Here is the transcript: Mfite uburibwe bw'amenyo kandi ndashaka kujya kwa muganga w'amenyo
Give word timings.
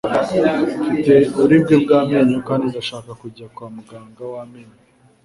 Mfite 0.83 1.13
uburibwe 1.35 1.73
bw'amenyo 1.83 2.37
kandi 2.47 2.63
ndashaka 2.71 3.11
kujya 3.21 3.45
kwa 3.53 3.67
muganga 3.75 4.21
w'amenyo 4.33 4.77